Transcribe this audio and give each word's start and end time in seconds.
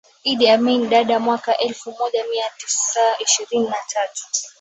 Idi 0.31 0.45
Amin 0.55 0.89
Dada 0.89 1.19
mwaka 1.19 1.51
lfu 1.51 1.63
elfu 1.63 1.91
moja 1.91 2.23
mia 2.29 2.45
tisa 2.57 3.17
ishirini 3.19 3.65
na 3.69 3.75
tatu 3.89 4.23